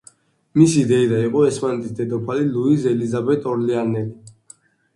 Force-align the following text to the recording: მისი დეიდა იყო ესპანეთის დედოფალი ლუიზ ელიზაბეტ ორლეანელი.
მისი 0.59 0.85
დეიდა 0.91 1.19
იყო 1.25 1.43
ესპანეთის 1.49 1.93
დედოფალი 2.01 2.47
ლუიზ 2.57 2.89
ელიზაბეტ 2.95 3.49
ორლეანელი. 3.55 4.05